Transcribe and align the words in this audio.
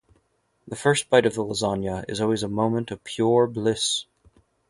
The 0.67 0.75
first 0.75 1.11
bite 1.11 1.27
of 1.27 1.35
the 1.35 1.43
lasagna 1.45 2.05
is 2.09 2.19
always 2.19 2.41
a 2.41 2.47
moment 2.47 2.89
of 2.89 3.03
pure 3.03 3.45
bliss. 3.45 4.05